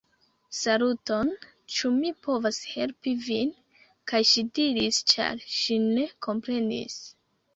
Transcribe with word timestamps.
Saluton? 0.59 1.27
Ĉu 1.73 1.91
mi 1.97 2.13
povas 2.27 2.59
helpi 2.69 3.13
vin? 3.27 3.51
kaj 4.13 4.23
ŝi 4.31 4.43
diris, 4.61 5.01
ĉar 5.13 5.45
ŝi 5.59 5.77
ne 5.87 6.07
komprenis: 6.29 6.97